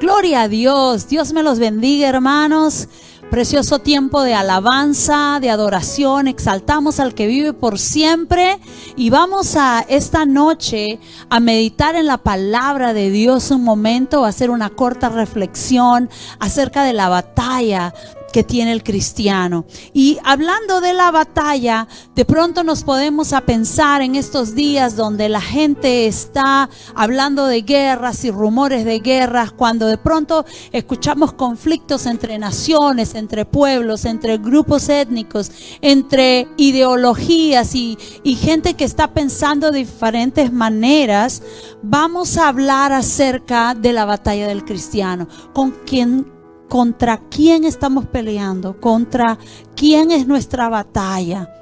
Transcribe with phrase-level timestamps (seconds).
[0.00, 1.08] Gloria a Dios.
[1.08, 2.88] Dios me los bendiga, hermanos.
[3.30, 6.26] Precioso tiempo de alabanza, de adoración.
[6.26, 8.58] Exaltamos al que vive por siempre.
[8.96, 14.28] Y vamos a esta noche a meditar en la palabra de Dios un momento, a
[14.28, 16.08] hacer una corta reflexión
[16.38, 17.92] acerca de la batalla
[18.32, 19.64] que tiene el cristiano.
[19.92, 25.28] Y hablando de la batalla, de pronto nos podemos a pensar en estos días donde
[25.28, 32.06] la gente está hablando de guerras y rumores de guerras, cuando de pronto escuchamos conflictos
[32.06, 35.50] entre naciones, entre pueblos, entre grupos étnicos,
[35.80, 41.42] entre ideologías y, y gente que está pensando de diferentes maneras,
[41.82, 46.39] vamos a hablar acerca de la batalla del cristiano, con quien
[46.70, 49.36] contra quién estamos peleando, contra
[49.74, 51.52] quién es nuestra batalla.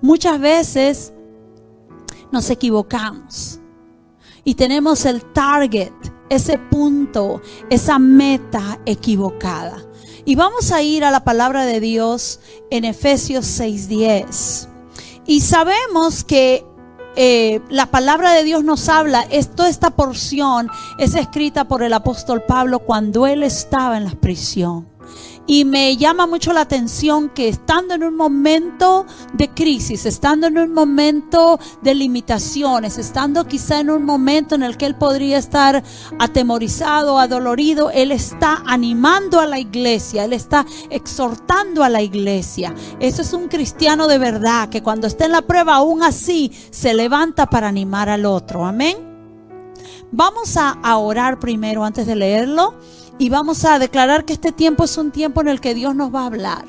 [0.00, 1.12] Muchas veces
[2.30, 3.58] nos equivocamos
[4.44, 5.92] y tenemos el target,
[6.28, 9.84] ese punto, esa meta equivocada.
[10.24, 12.38] Y vamos a ir a la palabra de Dios
[12.70, 14.68] en Efesios 6:10.
[15.26, 16.64] Y sabemos que
[17.16, 20.68] eh, la palabra de Dios nos habla, toda esta porción
[20.98, 24.91] es escrita por el apóstol Pablo cuando él estaba en la prisión.
[25.46, 30.56] Y me llama mucho la atención que estando en un momento de crisis, estando en
[30.56, 35.82] un momento de limitaciones, estando quizá en un momento en el que él podría estar
[36.18, 42.72] atemorizado, adolorido, él está animando a la iglesia, él está exhortando a la iglesia.
[43.00, 46.94] Eso es un cristiano de verdad, que cuando está en la prueba aún así se
[46.94, 48.64] levanta para animar al otro.
[48.64, 48.96] Amén.
[50.12, 52.74] Vamos a, a orar primero antes de leerlo
[53.18, 56.14] y vamos a declarar que este tiempo es un tiempo en el que Dios nos
[56.14, 56.64] va a hablar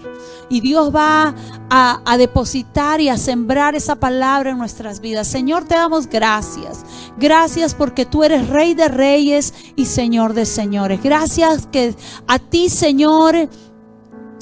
[0.49, 1.33] y Dios va
[1.69, 5.27] a, depositar y a sembrar esa palabra en nuestras vidas.
[5.27, 6.85] Señor, te damos gracias.
[7.17, 11.01] Gracias porque tú eres Rey de Reyes y Señor de Señores.
[11.01, 11.95] Gracias que
[12.27, 13.49] a ti, Señor,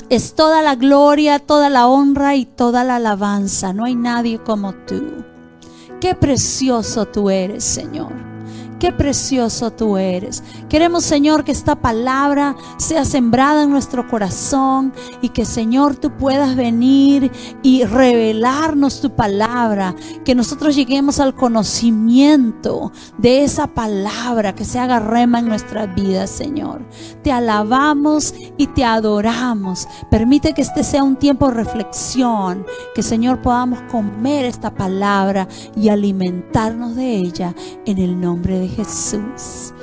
[0.09, 3.71] es toda la gloria, toda la honra y toda la alabanza.
[3.71, 5.23] No hay nadie como tú.
[6.01, 8.30] Qué precioso tú eres, Señor.
[8.81, 10.43] Qué precioso tú eres.
[10.67, 16.55] Queremos, Señor, que esta palabra sea sembrada en nuestro corazón y que, Señor, tú puedas
[16.55, 17.31] venir
[17.61, 19.95] y revelarnos tu palabra.
[20.25, 26.31] Que nosotros lleguemos al conocimiento de esa palabra que se haga rema en nuestras vidas,
[26.31, 26.81] Señor.
[27.21, 29.87] Te alabamos y te adoramos.
[30.09, 32.65] Permite que este sea un tiempo de reflexión.
[32.95, 37.53] Que, Señor, podamos comer esta palabra y alimentarnos de ella
[37.85, 39.73] en el nombre de Jesús.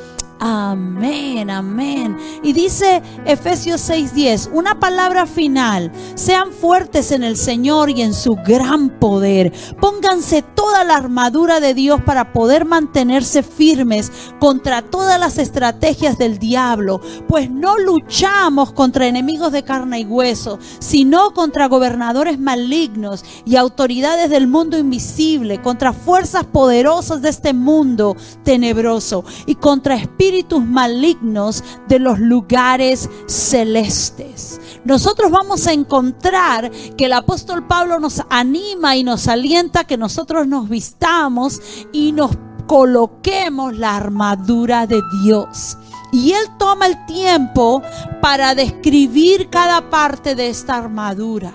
[0.41, 2.17] Amén, amén.
[2.45, 8.37] Y dice Efesios 6:10, una palabra final, sean fuertes en el Señor y en su
[8.37, 9.53] gran poder.
[9.81, 16.39] Pónganse toda la armadura de Dios para poder mantenerse firmes contra todas las estrategias del
[16.39, 23.57] diablo, pues no luchamos contra enemigos de carne y hueso, sino contra gobernadores malignos y
[23.57, 30.63] autoridades del mundo invisible, contra fuerzas poderosas de este mundo tenebroso y contra espíritus espíritus
[30.63, 34.61] malignos de los lugares celestes.
[34.85, 40.47] Nosotros vamos a encontrar que el apóstol Pablo nos anima y nos alienta que nosotros
[40.47, 41.63] nos vistamos
[41.93, 42.33] y nos
[42.67, 45.79] coloquemos la armadura de Dios.
[46.13, 47.83] Y él toma el tiempo
[48.21, 51.55] para describir cada parte de esta armadura.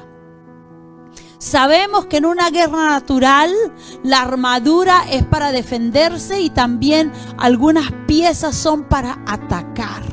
[1.44, 3.52] Sabemos que en una guerra natural
[4.02, 10.13] la armadura es para defenderse y también algunas piezas son para atacar.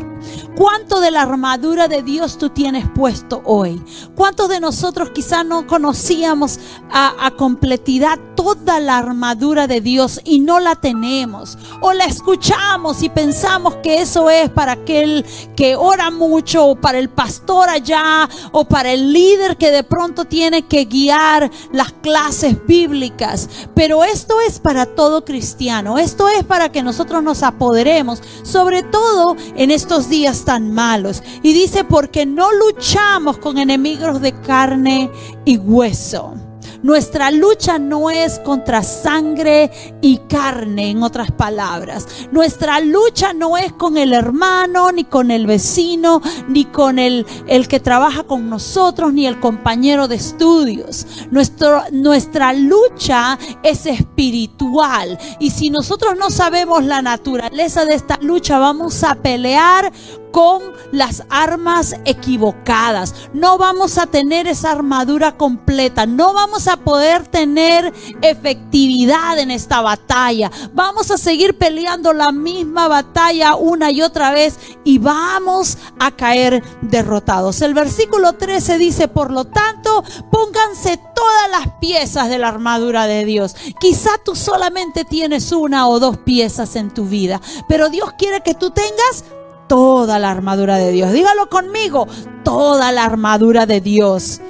[0.61, 3.83] ¿Cuánto de la armadura de Dios tú tienes puesto hoy?
[4.15, 6.61] ¿Cuántos de nosotros quizás no conocíamos
[6.91, 11.57] a, a, completidad toda la armadura de Dios y no la tenemos?
[11.81, 15.25] O la escuchamos y pensamos que eso es para aquel
[15.57, 20.27] que ora mucho o para el pastor allá o para el líder que de pronto
[20.27, 23.49] tiene que guiar las clases bíblicas.
[23.75, 25.97] Pero esto es para todo cristiano.
[25.97, 31.23] Esto es para que nosotros nos apoderemos, sobre todo en estos días malos.
[31.43, 35.11] Y dice, porque no luchamos con enemigos de carne
[35.45, 36.35] y hueso.
[36.83, 39.71] Nuestra lucha no es contra sangre
[40.01, 42.07] y carne, en otras palabras.
[42.33, 47.69] Nuestra lucha no es con el hermano, ni con el vecino, ni con el, el
[47.69, 51.07] que trabaja con nosotros, ni el compañero de estudios.
[51.31, 55.19] Nuestro, nuestra lucha es espiritual.
[55.39, 59.93] Y si nosotros no sabemos la naturaleza de esta lucha, vamos a pelear
[60.33, 60.63] con
[60.93, 63.15] las armas equivocadas.
[63.33, 66.07] No vamos a tener esa armadura completa.
[66.07, 67.93] No vamos a poder tener
[68.23, 70.51] efectividad en esta batalla.
[70.73, 76.63] Vamos a seguir peleando la misma batalla una y otra vez y vamos a caer
[76.83, 77.61] derrotados.
[77.63, 83.25] El versículo 13 dice, por lo tanto, pónganse todas las piezas de la armadura de
[83.25, 83.55] Dios.
[83.79, 88.55] Quizá tú solamente tienes una o dos piezas en tu vida, pero Dios quiere que
[88.55, 89.25] tú tengas
[89.71, 91.13] toda la armadura de Dios.
[91.13, 92.09] Dígalo conmigo,
[92.43, 94.41] toda la armadura de Dios.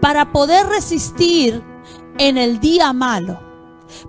[0.00, 1.62] Para poder resistir
[2.18, 3.38] en el día malo,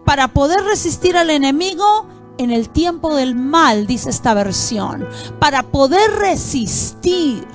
[0.06, 2.08] para poder resistir al enemigo
[2.40, 5.08] en el tiempo del mal, dice esta versión,
[5.38, 7.48] para poder resistir.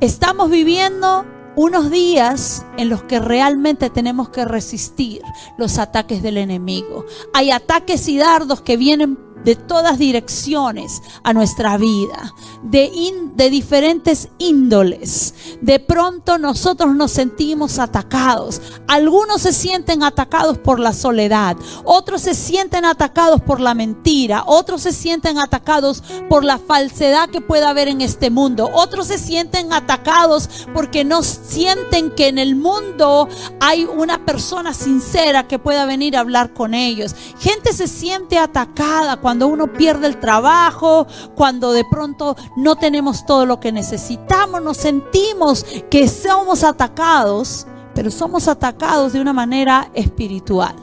[0.00, 1.26] Estamos viviendo
[1.56, 5.20] unos días en los que realmente tenemos que resistir
[5.58, 7.04] los ataques del enemigo.
[7.34, 12.90] Hay ataques y dardos que vienen de todas direcciones a nuestra vida, de,
[13.34, 15.34] de diferentes índoles.
[15.60, 18.60] De pronto nosotros nos sentimos atacados.
[18.86, 24.82] Algunos se sienten atacados por la soledad, otros se sienten atacados por la mentira, otros
[24.82, 29.72] se sienten atacados por la falsedad que pueda haber en este mundo, otros se sienten
[29.72, 33.28] atacados porque no sienten que en el mundo
[33.60, 37.14] hay una persona sincera que pueda venir a hablar con ellos.
[37.38, 43.46] Gente se siente atacada cuando uno pierde el trabajo, cuando de pronto no tenemos todo
[43.46, 50.74] lo que necesitamos, nos sentimos que somos atacados, pero somos atacados de una manera espiritual.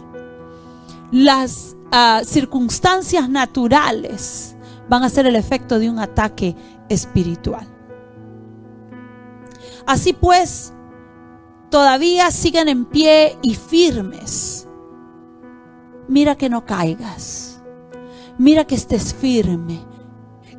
[1.11, 4.55] Las ah, circunstancias naturales
[4.89, 6.55] van a ser el efecto de un ataque
[6.89, 7.67] espiritual.
[9.85, 10.73] Así pues,
[11.69, 14.67] todavía siguen en pie y firmes.
[16.09, 17.46] Mira que no caigas
[18.39, 19.79] Mira que estés firme,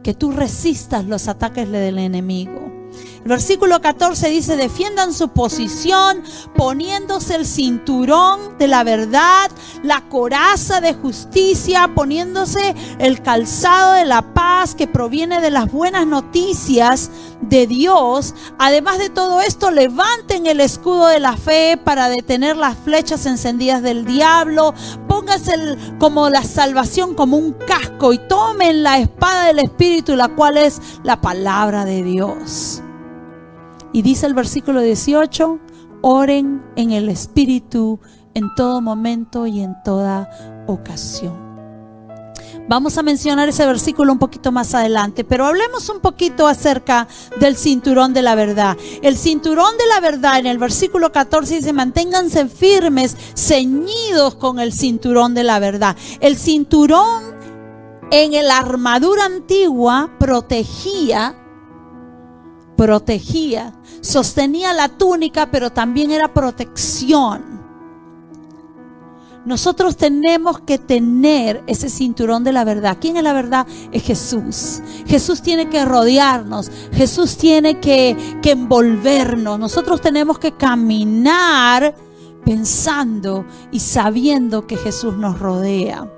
[0.03, 2.73] que tú resistas los ataques del enemigo.
[3.29, 6.23] Versículo 14 dice, defiendan su posición
[6.57, 9.51] poniéndose el cinturón de la verdad,
[9.83, 16.07] la coraza de justicia, poniéndose el calzado de la paz que proviene de las buenas
[16.07, 17.11] noticias
[17.43, 18.35] de Dios.
[18.59, 23.83] Además de todo esto, levanten el escudo de la fe para detener las flechas encendidas
[23.83, 24.73] del diablo.
[25.07, 30.57] Pónganse como la salvación como un casco y tomen la espada del Espíritu, la cual
[30.57, 32.83] es la palabra de Dios.
[33.93, 35.59] Y dice el versículo 18,
[36.03, 38.01] oren en el Espíritu
[38.35, 41.49] en todo momento y en toda ocasión.
[42.69, 47.09] Vamos a mencionar ese versículo un poquito más adelante, pero hablemos un poquito acerca
[47.41, 48.77] del cinturón de la verdad.
[49.01, 54.75] El cinturón de la verdad en el versículo 14 dice, manténganse firmes, ceñidos con el
[54.75, 55.97] cinturón de la verdad.
[56.21, 57.23] El cinturón
[58.11, 61.37] en la armadura antigua protegía
[62.79, 67.59] protegía, sostenía la túnica, pero también era protección.
[69.45, 72.97] Nosotros tenemos que tener ese cinturón de la verdad.
[73.01, 73.67] ¿Quién es la verdad?
[73.91, 74.81] Es Jesús.
[75.07, 76.71] Jesús tiene que rodearnos.
[76.93, 79.59] Jesús tiene que, que envolvernos.
[79.59, 81.97] Nosotros tenemos que caminar
[82.45, 86.09] pensando y sabiendo que Jesús nos rodea.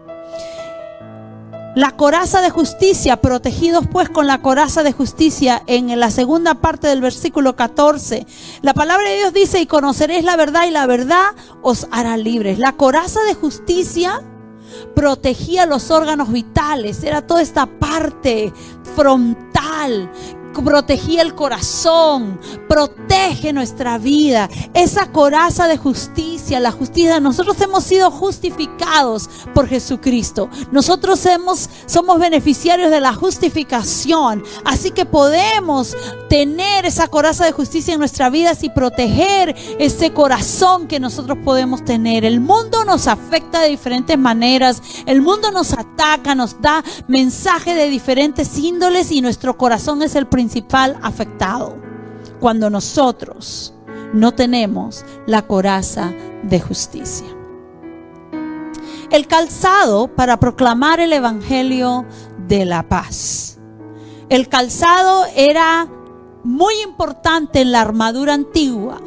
[1.76, 6.88] La coraza de justicia, protegidos pues con la coraza de justicia en la segunda parte
[6.88, 8.26] del versículo 14.
[8.62, 11.26] La palabra de Dios dice, y conoceréis la verdad y la verdad
[11.62, 12.58] os hará libres.
[12.58, 14.20] La coraza de justicia
[14.96, 18.52] protegía los órganos vitales, era toda esta parte
[18.96, 20.10] frontal
[20.64, 22.40] protegía el corazón,
[23.10, 24.48] protege nuestra vida.
[24.74, 30.48] Esa coraza de justicia, la justicia, nosotros hemos sido justificados por Jesucristo.
[30.70, 34.44] Nosotros hemos, somos beneficiarios de la justificación.
[34.64, 35.96] Así que podemos
[36.28, 41.84] tener esa coraza de justicia en nuestra vida y proteger ese corazón que nosotros podemos
[41.84, 42.24] tener.
[42.24, 44.82] El mundo nos afecta de diferentes maneras.
[45.06, 50.26] El mundo nos ataca, nos da mensajes de diferentes índoles y nuestro corazón es el
[50.26, 51.89] principal principal afectado
[52.40, 53.74] cuando nosotros
[54.12, 57.26] no tenemos la coraza de justicia.
[59.10, 62.06] El calzado para proclamar el Evangelio
[62.48, 63.58] de la paz.
[64.28, 65.88] El calzado era
[66.44, 69.00] muy importante en la armadura antigua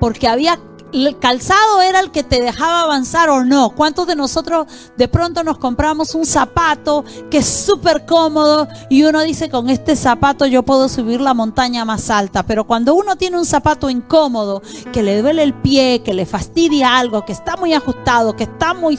[0.00, 0.58] porque había
[0.92, 3.70] el calzado era el que te dejaba avanzar o no.
[3.70, 9.20] ¿Cuántos de nosotros de pronto nos compramos un zapato que es súper cómodo y uno
[9.22, 12.42] dice con este zapato yo puedo subir la montaña más alta?
[12.44, 16.98] Pero cuando uno tiene un zapato incómodo, que le duele el pie, que le fastidia
[16.98, 18.98] algo, que está muy ajustado, que está muy,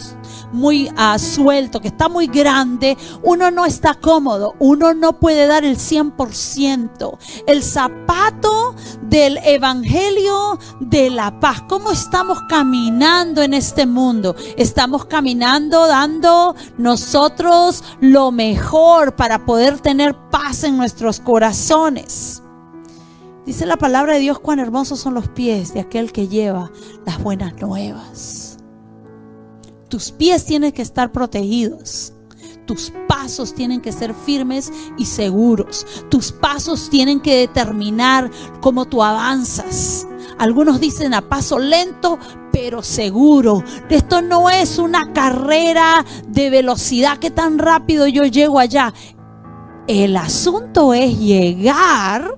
[0.52, 5.64] muy uh, suelto, que está muy grande, uno no está cómodo, uno no puede dar
[5.64, 7.18] el 100%.
[7.48, 11.62] El zapato del evangelio de la paz.
[11.84, 14.38] ¿Cómo estamos caminando en este mundo?
[14.56, 22.42] Estamos caminando dando nosotros lo mejor para poder tener paz en nuestros corazones.
[23.46, 26.72] Dice la palabra de Dios cuán hermosos son los pies de aquel que lleva
[27.06, 28.60] las buenas nuevas.
[29.90, 32.14] Tus pies tienen que estar protegidos.
[32.66, 35.86] Tus pasos tienen que ser firmes y seguros.
[36.10, 40.08] Tus pasos tienen que determinar cómo tú avanzas.
[40.38, 42.18] Algunos dicen a paso lento,
[42.52, 43.64] pero seguro.
[43.90, 48.94] Esto no es una carrera de velocidad, que tan rápido yo llego allá.
[49.88, 52.38] El asunto es llegar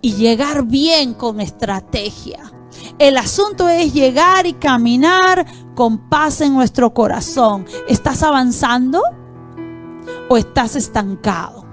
[0.00, 2.52] y llegar bien con estrategia.
[2.98, 7.66] El asunto es llegar y caminar con paz en nuestro corazón.
[7.88, 9.02] ¿Estás avanzando
[10.28, 11.64] o estás estancado?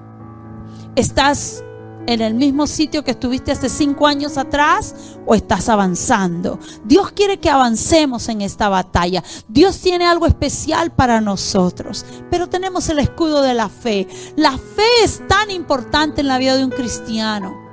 [0.96, 1.65] ¿Estás
[2.08, 6.60] en el mismo sitio que estuviste hace cinco años atrás o estás avanzando.
[6.84, 9.24] Dios quiere que avancemos en esta batalla.
[9.48, 14.08] Dios tiene algo especial para nosotros, pero tenemos el escudo de la fe.
[14.36, 17.66] La fe es tan importante en la vida de un cristiano.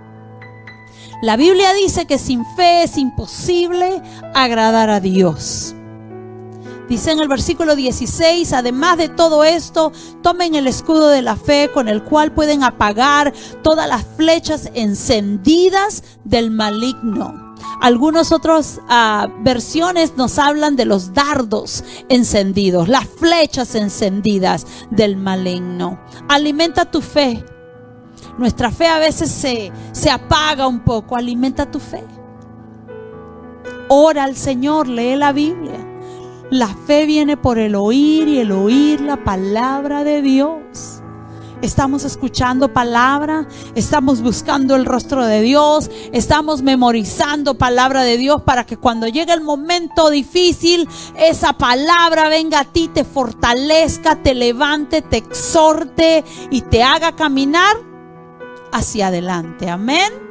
[1.23, 4.03] La Biblia dice que sin fe es imposible
[4.35, 5.77] agradar a Dios.
[6.89, 11.71] Dice en el versículo 16, además de todo esto, tomen el escudo de la fe
[11.73, 17.55] con el cual pueden apagar todas las flechas encendidas del maligno.
[17.81, 26.01] Algunas otras uh, versiones nos hablan de los dardos encendidos, las flechas encendidas del maligno.
[26.29, 27.45] Alimenta tu fe.
[28.39, 31.17] Nuestra fe a veces se, se apaga un poco.
[31.17, 32.05] Alimenta tu fe.
[33.89, 35.92] Ora al Señor, lee la Biblia.
[36.53, 41.01] La fe viene por el oír y el oír la palabra de Dios.
[41.63, 48.67] Estamos escuchando palabra, estamos buscando el rostro de Dios, estamos memorizando palabra de Dios para
[48.67, 55.01] que cuando llegue el momento difícil, esa palabra venga a ti, te fortalezca, te levante,
[55.01, 57.77] te exhorte y te haga caminar
[58.73, 59.71] hacia adelante.
[59.71, 60.22] Amén.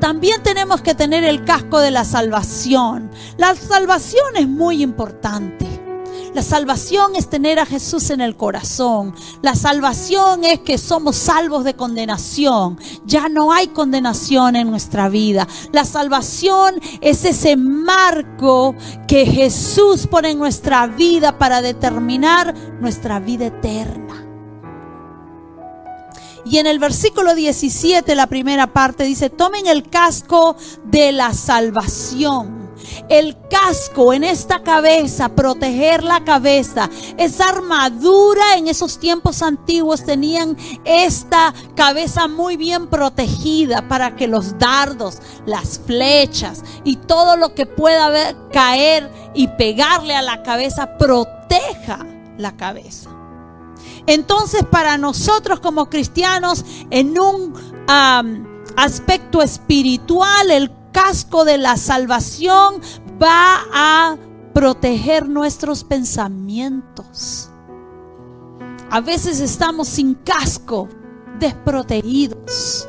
[0.00, 3.10] También tenemos que tener el casco de la salvación.
[3.36, 5.66] La salvación es muy importante.
[6.34, 9.14] La salvación es tener a Jesús en el corazón.
[9.42, 12.78] La salvación es que somos salvos de condenación.
[13.06, 15.48] Ya no hay condenación en nuestra vida.
[15.72, 18.76] La salvación es ese marco
[19.08, 24.27] que Jesús pone en nuestra vida para determinar nuestra vida eterna.
[26.48, 32.70] Y en el versículo 17, la primera parte dice, tomen el casco de la salvación.
[33.10, 36.88] El casco en esta cabeza, proteger la cabeza.
[37.18, 44.58] Esa armadura en esos tiempos antiguos tenían esta cabeza muy bien protegida para que los
[44.58, 52.06] dardos, las flechas y todo lo que pueda caer y pegarle a la cabeza proteja
[52.38, 53.17] la cabeza.
[54.08, 57.52] Entonces para nosotros como cristianos, en un
[58.74, 62.80] aspecto espiritual, el casco de la salvación
[63.22, 64.16] va a
[64.54, 67.50] proteger nuestros pensamientos.
[68.90, 70.88] A veces estamos sin casco,
[71.38, 72.88] desprotegidos.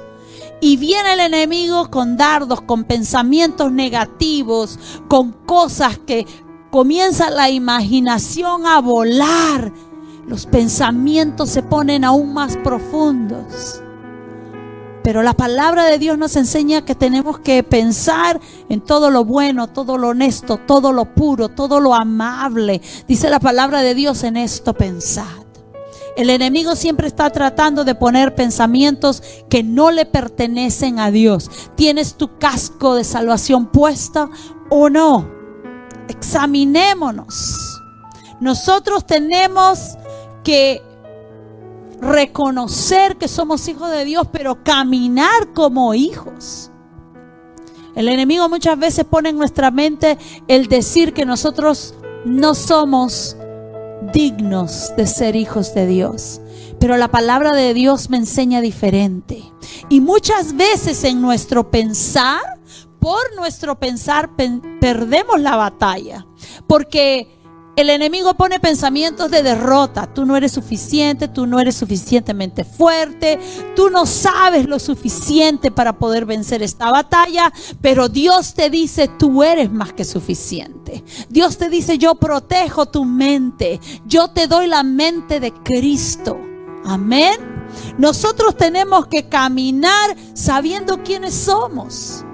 [0.62, 6.26] Y viene el enemigo con dardos, con pensamientos negativos, con cosas que
[6.72, 9.74] comienza la imaginación a volar
[10.30, 13.82] los pensamientos se ponen aún más profundos.
[15.04, 19.68] Pero la palabra de Dios nos enseña que tenemos que pensar en todo lo bueno,
[19.68, 22.80] todo lo honesto, todo lo puro, todo lo amable.
[23.08, 25.26] Dice la palabra de Dios en esto pensad.
[26.16, 31.50] El enemigo siempre está tratando de poner pensamientos que no le pertenecen a Dios.
[31.76, 34.30] ¿Tienes tu casco de salvación puesta
[34.70, 35.28] o no?
[36.08, 37.82] Examinémonos.
[38.42, 39.98] Nosotros tenemos
[40.44, 40.82] que
[42.02, 46.72] reconocer que somos hijos de Dios, pero caminar como hijos.
[47.96, 50.18] El enemigo muchas veces pone en nuestra mente
[50.48, 53.36] el decir que nosotros no somos
[54.14, 56.42] dignos de ser hijos de Dios.
[56.80, 59.44] Pero la palabra de Dios me enseña diferente.
[59.90, 62.42] Y muchas veces en nuestro pensar
[63.00, 64.30] por nuestro pensar
[64.80, 66.26] perdemos la batalla.
[66.68, 67.39] Porque
[67.82, 70.14] el enemigo pone pensamientos de derrota.
[70.14, 73.40] Tú no eres suficiente, tú no eres suficientemente fuerte,
[73.76, 79.44] tú no sabes lo suficiente para poder vencer esta batalla, pero Dios te dice, tú
[79.44, 81.04] eres más que suficiente.
[81.30, 86.38] Dios te dice, yo protejo tu mente, yo te doy la mente de Cristo.
[86.86, 87.38] Amén.
[87.98, 92.26] Nosotros tenemos que caminar sabiendo quiénes somos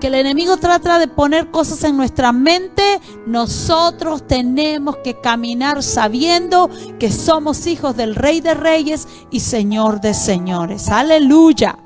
[0.00, 6.70] que el enemigo trata de poner cosas en nuestra mente, nosotros tenemos que caminar sabiendo
[6.98, 10.88] que somos hijos del Rey de Reyes y Señor de Señores.
[10.88, 11.78] Aleluya.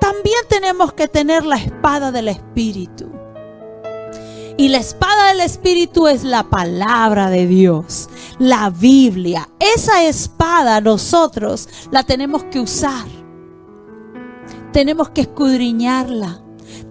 [0.00, 3.10] También tenemos que tener la espada del Espíritu.
[4.56, 8.08] Y la espada del Espíritu es la palabra de Dios,
[8.38, 9.48] la Biblia.
[9.58, 13.06] Esa espada nosotros la tenemos que usar.
[14.72, 16.42] Tenemos que escudriñarla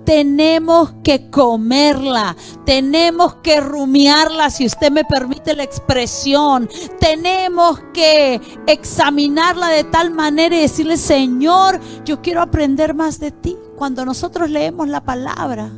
[0.10, 2.36] tenemos que comerla,
[2.66, 6.68] tenemos que rumiarla, si usted me permite la expresión,
[7.00, 13.56] tenemos que examinarla de tal manera y decirle, Señor, yo quiero aprender más de ti.
[13.78, 15.72] Cuando nosotros leemos la palabra,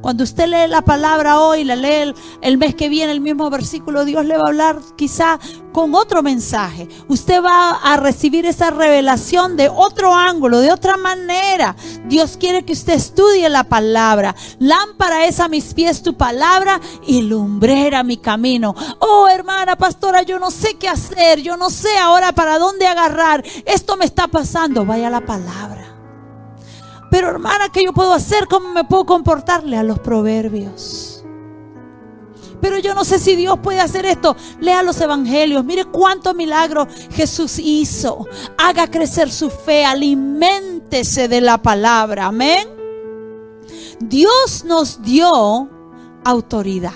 [0.00, 4.04] cuando usted lee la palabra hoy, la lee el, mes que viene, el mismo versículo,
[4.04, 5.38] Dios le va a hablar quizá
[5.72, 6.88] con otro mensaje.
[7.08, 11.74] Usted va a recibir esa revelación de otro ángulo, de otra manera.
[12.06, 14.34] Dios quiere que usted estudie la palabra.
[14.58, 18.74] Lámpara es a mis pies tu palabra y lumbrera mi camino.
[19.00, 21.40] Oh, hermana pastora, yo no sé qué hacer.
[21.40, 23.44] Yo no sé ahora para dónde agarrar.
[23.64, 24.84] Esto me está pasando.
[24.86, 25.85] Vaya la palabra.
[27.10, 28.46] Pero hermana, ¿qué yo puedo hacer?
[28.48, 31.24] ¿Cómo me puedo comportarle a los proverbios?
[32.60, 34.36] Pero yo no sé si Dios puede hacer esto.
[34.60, 35.64] Lea los evangelios.
[35.64, 38.26] Mire cuánto milagro Jesús hizo.
[38.58, 39.84] Haga crecer su fe.
[39.84, 42.26] Aliméntese de la palabra.
[42.26, 42.68] Amén.
[44.00, 45.70] Dios nos dio
[46.24, 46.94] autoridad.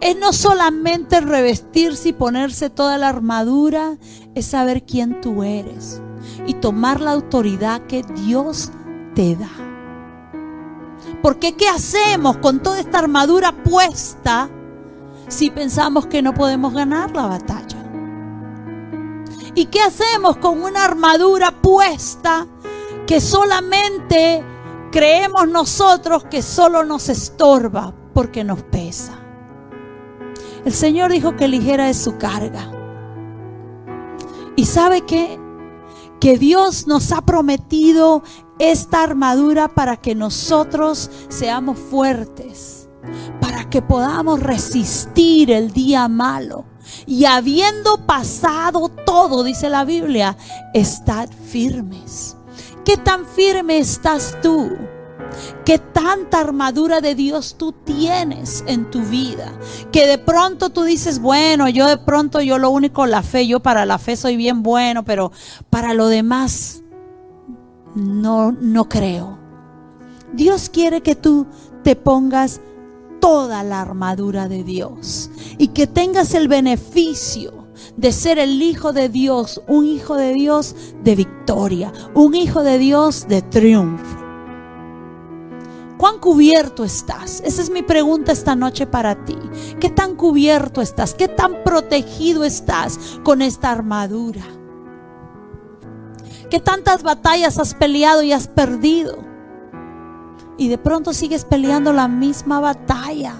[0.00, 3.96] Es no solamente revestirse y ponerse toda la armadura,
[4.34, 6.02] es saber quién tú eres
[6.46, 8.70] y tomar la autoridad que Dios
[9.14, 9.50] te da.
[11.22, 14.48] Porque ¿qué hacemos con toda esta armadura puesta
[15.28, 17.84] si pensamos que no podemos ganar la batalla?
[19.54, 22.46] ¿Y qué hacemos con una armadura puesta
[23.06, 24.44] que solamente
[24.90, 29.18] creemos nosotros que solo nos estorba porque nos pesa?
[30.64, 32.70] El Señor dijo que ligera es su carga.
[34.56, 35.38] ¿Y sabe qué?
[36.24, 38.22] Que Dios nos ha prometido
[38.58, 42.88] esta armadura para que nosotros seamos fuertes,
[43.42, 46.64] para que podamos resistir el día malo.
[47.04, 50.38] Y habiendo pasado todo, dice la Biblia,
[50.72, 52.38] estad firmes.
[52.86, 54.70] ¿Qué tan firme estás tú?
[55.64, 59.52] ¿Qué tanta armadura de Dios tú tienes en tu vida?
[59.92, 63.60] Que de pronto tú dices, bueno, yo de pronto yo lo único la fe, yo
[63.60, 65.32] para la fe soy bien bueno, pero
[65.70, 66.82] para lo demás
[67.94, 69.38] no no creo.
[70.32, 71.46] Dios quiere que tú
[71.82, 72.60] te pongas
[73.20, 77.64] toda la armadura de Dios y que tengas el beneficio
[77.96, 82.78] de ser el hijo de Dios, un hijo de Dios de victoria, un hijo de
[82.78, 84.23] Dios de triunfo.
[86.24, 87.42] ¿Cuán cubierto estás?
[87.44, 89.36] Esa es mi pregunta esta noche para ti.
[89.78, 91.12] ¿Qué tan cubierto estás?
[91.12, 94.40] ¿Qué tan protegido estás con esta armadura?
[96.48, 99.18] ¿Qué tantas batallas has peleado y has perdido?
[100.56, 103.34] Y de pronto sigues peleando la misma batalla.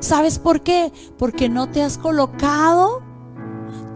[0.00, 0.92] ¿Sabes por qué?
[1.18, 3.00] Porque no te has colocado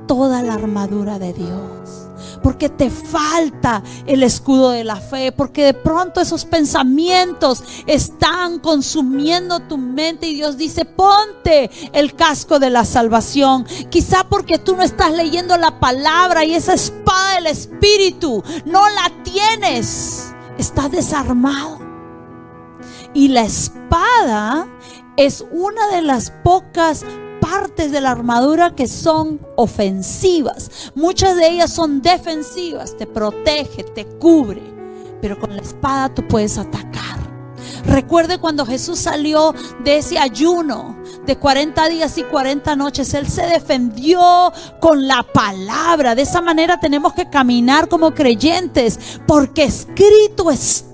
[0.07, 2.02] toda la armadura de Dios
[2.43, 9.61] porque te falta el escudo de la fe, porque de pronto esos pensamientos están consumiendo
[9.61, 13.65] tu mente y Dios dice, ponte el casco de la salvación.
[13.91, 19.11] Quizá porque tú no estás leyendo la palabra y esa espada del Espíritu no la
[19.23, 21.81] tienes, estás desarmado.
[23.15, 24.67] Y la espada
[25.17, 27.05] es una de las pocas
[27.43, 30.93] partes de la armadura que son ofensivas.
[30.95, 34.63] Muchas de ellas son defensivas, te protege, te cubre.
[35.21, 37.19] Pero con la espada tú puedes atacar.
[37.85, 43.43] Recuerde cuando Jesús salió de ese ayuno de 40 días y 40 noches, Él se
[43.43, 46.15] defendió con la palabra.
[46.15, 50.92] De esa manera tenemos que caminar como creyentes, porque escrito está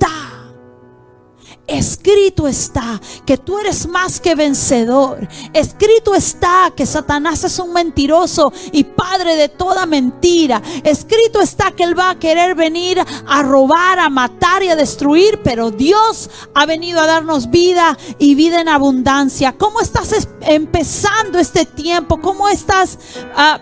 [1.69, 5.29] Escrito está que tú eres más que vencedor.
[5.53, 10.63] Escrito está que Satanás es un mentiroso y padre de toda mentira.
[10.83, 15.41] Escrito está que él va a querer venir a robar, a matar y a destruir,
[15.45, 19.53] pero Dios ha venido a darnos vida y vida en abundancia.
[19.53, 22.19] ¿Cómo estás empezando este tiempo?
[22.19, 22.99] ¿Cómo estás
[23.37, 23.59] uh,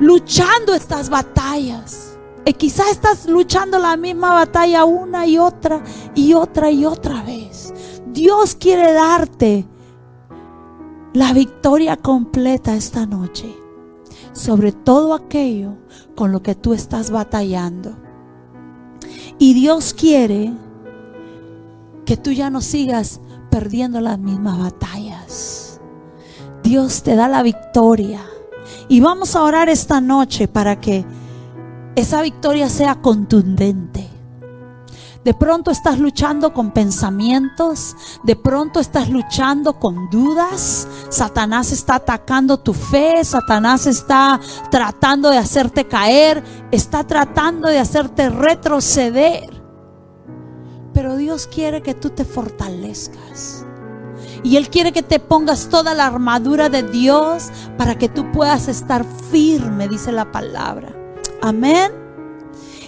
[0.00, 2.03] luchando estas batallas?
[2.46, 5.82] Y quizás estás luchando la misma batalla una y otra
[6.14, 7.72] y otra y otra vez.
[8.12, 9.66] Dios quiere darte
[11.14, 13.64] la victoria completa esta noche
[14.34, 15.76] sobre todo aquello
[16.14, 17.96] con lo que tú estás batallando.
[19.38, 20.52] Y Dios quiere
[22.04, 25.80] que tú ya no sigas perdiendo las mismas batallas.
[26.62, 28.20] Dios te da la victoria.
[28.88, 31.04] Y vamos a orar esta noche para que
[31.96, 34.08] esa victoria sea contundente.
[35.24, 40.86] De pronto estás luchando con pensamientos, de pronto estás luchando con dudas.
[41.08, 44.38] Satanás está atacando tu fe, Satanás está
[44.70, 49.62] tratando de hacerte caer, está tratando de hacerte retroceder.
[50.92, 53.64] Pero Dios quiere que tú te fortalezcas.
[54.42, 58.68] Y Él quiere que te pongas toda la armadura de Dios para que tú puedas
[58.68, 61.03] estar firme, dice la palabra.
[61.44, 61.92] Amén.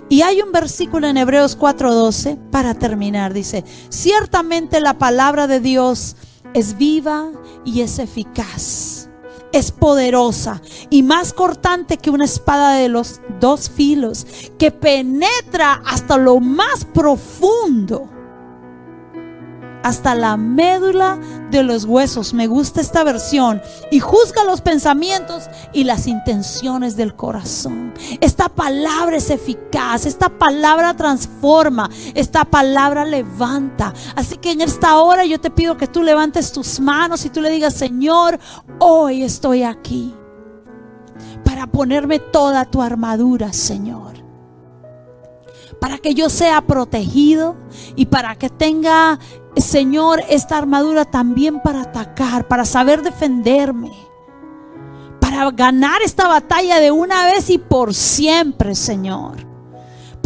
[0.08, 3.34] Y hay un versículo en Hebreos 4:12 para terminar.
[3.34, 6.16] Dice, ciertamente la palabra de Dios
[6.54, 7.32] es viva
[7.66, 9.10] y es eficaz.
[9.52, 14.26] Es poderosa y más cortante que una espada de los dos filos
[14.58, 18.08] que penetra hasta lo más profundo
[19.86, 21.16] hasta la médula
[21.52, 22.34] de los huesos.
[22.34, 23.62] Me gusta esta versión.
[23.92, 27.94] Y juzga los pensamientos y las intenciones del corazón.
[28.20, 30.04] Esta palabra es eficaz.
[30.04, 31.88] Esta palabra transforma.
[32.14, 33.94] Esta palabra levanta.
[34.16, 37.40] Así que en esta hora yo te pido que tú levantes tus manos y tú
[37.40, 38.40] le digas, Señor,
[38.80, 40.12] hoy estoy aquí
[41.44, 44.15] para ponerme toda tu armadura, Señor
[45.80, 47.56] para que yo sea protegido
[47.94, 49.18] y para que tenga
[49.56, 53.92] Señor, esta armadura también para atacar, para saber defenderme,
[55.18, 59.45] para ganar esta batalla de una vez y por siempre, Señor.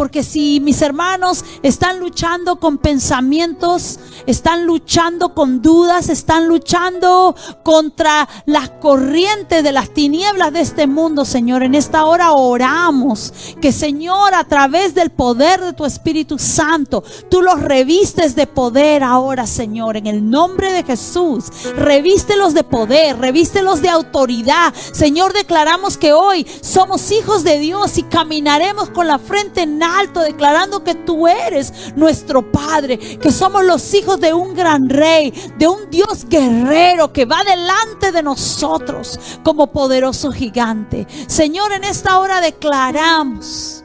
[0.00, 8.26] Porque si mis hermanos están luchando con pensamientos, están luchando con dudas, están luchando contra
[8.46, 14.32] las corrientes de las tinieblas de este mundo, Señor, en esta hora oramos que, Señor,
[14.32, 19.98] a través del poder de tu Espíritu Santo, tú los revistes de poder ahora, Señor,
[19.98, 21.44] en el nombre de Jesús.
[21.76, 24.72] Revístelos de poder, revístelos de autoridad.
[24.92, 29.89] Señor, declaramos que hoy somos hijos de Dios y caminaremos con la frente en alto
[30.22, 35.68] declarando que tú eres nuestro Padre, que somos los hijos de un gran rey, de
[35.68, 41.06] un Dios guerrero que va delante de nosotros como poderoso gigante.
[41.26, 43.84] Señor, en esta hora declaramos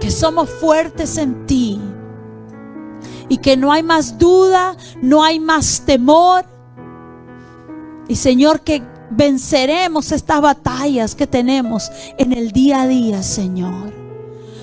[0.00, 1.80] que somos fuertes en ti
[3.28, 6.44] y que no hay más duda, no hay más temor.
[8.08, 13.99] Y Señor, que venceremos estas batallas que tenemos en el día a día, Señor.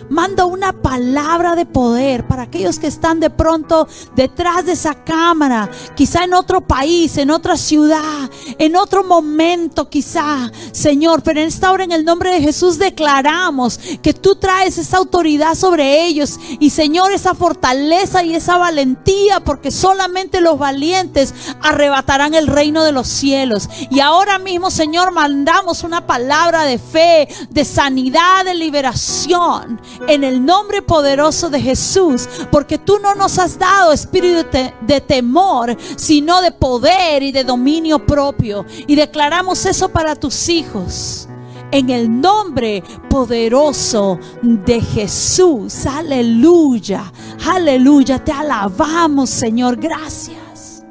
[0.09, 5.69] Manda una palabra de poder para aquellos que están de pronto detrás de esa cámara,
[5.95, 11.23] quizá en otro país, en otra ciudad, en otro momento quizá, Señor.
[11.23, 15.55] Pero en esta hora en el nombre de Jesús declaramos que tú traes esa autoridad
[15.55, 22.47] sobre ellos y Señor esa fortaleza y esa valentía porque solamente los valientes arrebatarán el
[22.47, 23.69] reino de los cielos.
[23.89, 30.45] Y ahora mismo, Señor, mandamos una palabra de fe, de sanidad, de liberación en el
[30.45, 34.45] nombre poderoso de Jesús, porque tú no nos has dado espíritu
[34.81, 38.65] de, temor, sino de poder y de dominio propio.
[38.87, 41.27] Y declaramos eso para tus hijos.
[41.69, 45.85] En el nombre poderoso de Jesús.
[45.85, 47.11] Aleluya.
[47.45, 48.23] Aleluya.
[48.23, 49.75] Te alabamos, Señor.
[49.75, 50.85] Gracias.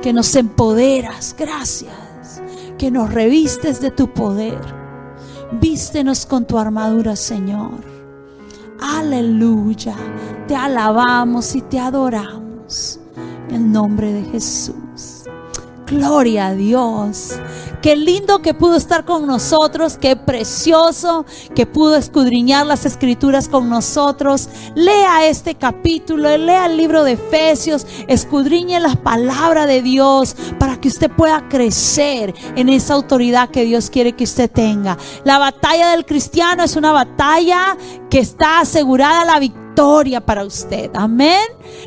[0.00, 1.36] Que nos empoderas.
[1.38, 2.40] Gracias.
[2.78, 4.58] Que nos revistes de tu poder.
[5.52, 7.87] Vístenos con tu armadura, Señor.
[8.80, 9.96] Aleluya.
[10.46, 13.00] Te alabamos y te adoramos.
[13.48, 15.24] En el nombre de Jesús.
[15.86, 17.40] Gloria a Dios.
[17.82, 23.68] Qué lindo que pudo estar con nosotros, qué precioso que pudo escudriñar las escrituras con
[23.68, 24.48] nosotros.
[24.74, 30.88] Lea este capítulo, lea el libro de Efesios, escudriñe las palabras de Dios para que
[30.88, 34.98] usted pueda crecer en esa autoridad que Dios quiere que usted tenga.
[35.22, 37.76] La batalla del cristiano es una batalla
[38.10, 40.90] que está asegurada la victoria victoria para usted.
[40.92, 41.46] Amén.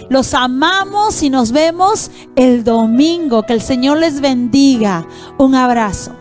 [0.10, 3.44] Los amamos y nos vemos el domingo.
[3.44, 5.06] Que el Señor les bendiga.
[5.38, 6.21] Un abrazo.